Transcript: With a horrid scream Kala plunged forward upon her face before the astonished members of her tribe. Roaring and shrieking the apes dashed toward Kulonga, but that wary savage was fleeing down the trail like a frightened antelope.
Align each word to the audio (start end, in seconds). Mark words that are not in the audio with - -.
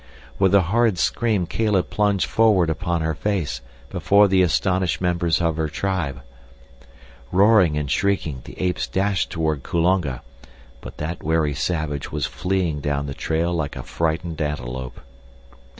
With 0.39 0.55
a 0.55 0.61
horrid 0.61 0.97
scream 0.97 1.45
Kala 1.45 1.83
plunged 1.83 2.25
forward 2.25 2.71
upon 2.71 3.01
her 3.01 3.13
face 3.13 3.61
before 3.91 4.27
the 4.27 4.41
astonished 4.41 4.99
members 4.99 5.39
of 5.39 5.57
her 5.57 5.69
tribe. 5.69 6.23
Roaring 7.31 7.77
and 7.77 7.85
shrieking 7.91 8.41
the 8.43 8.59
apes 8.59 8.87
dashed 8.87 9.29
toward 9.29 9.61
Kulonga, 9.61 10.23
but 10.81 10.97
that 10.97 11.21
wary 11.21 11.53
savage 11.53 12.11
was 12.11 12.25
fleeing 12.25 12.79
down 12.79 13.05
the 13.05 13.13
trail 13.13 13.53
like 13.53 13.75
a 13.75 13.83
frightened 13.83 14.41
antelope. 14.41 15.01